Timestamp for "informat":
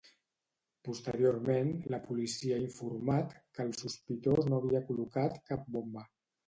2.71-3.39